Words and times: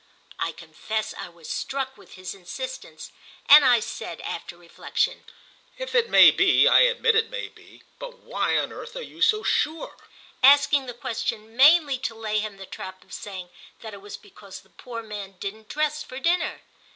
I 0.39 0.51
confess 0.53 1.13
I 1.15 1.29
was 1.29 1.47
struck 1.47 1.95
with 1.95 2.13
his 2.15 2.33
insistence, 2.33 3.11
and 3.47 3.63
I 3.63 3.79
said, 3.79 4.19
after 4.21 4.57
reflexion: 4.57 5.25
"It 5.77 6.09
may 6.09 6.31
be—I 6.31 6.79
admit 6.79 7.15
it 7.15 7.29
may 7.29 7.49
be; 7.49 7.83
but 7.99 8.17
why 8.17 8.57
on 8.57 8.73
earth 8.73 8.95
are 8.95 9.03
you 9.03 9.21
so 9.21 9.43
sure?"—asking 9.43 10.87
the 10.87 10.95
question 10.95 11.55
mainly 11.55 11.99
to 11.99 12.15
lay 12.15 12.39
him 12.39 12.57
the 12.57 12.65
trap 12.65 13.03
of 13.03 13.13
saying 13.13 13.51
that 13.81 13.93
it 13.93 14.01
was 14.01 14.17
because 14.17 14.61
the 14.61 14.69
poor 14.71 15.03
man 15.03 15.35
didn't 15.39 15.69
dress 15.69 16.01
for 16.01 16.17
dinner. 16.19 16.61